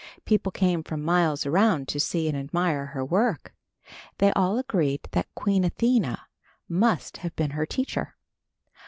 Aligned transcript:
People 0.25 0.51
came 0.51 0.81
from 0.81 1.03
miles 1.03 1.45
around 1.45 1.87
to 1.89 1.99
see 1.99 2.27
and 2.27 2.35
admire 2.35 2.87
her 2.87 3.05
work. 3.05 3.53
They 4.17 4.31
all 4.33 4.57
agreed 4.57 5.07
that 5.11 5.31
Queen 5.35 5.63
Athena 5.63 6.21
must 6.67 7.17
have 7.17 7.35
been 7.35 7.51
her 7.51 7.67
teacher. 7.67 8.15